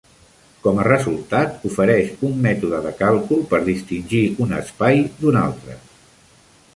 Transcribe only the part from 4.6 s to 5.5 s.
espai d'un